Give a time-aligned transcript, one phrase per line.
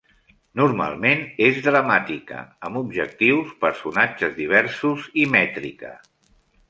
[0.59, 5.93] Normalment és dramàtica, amb objectius, personatges diversos i mètrica.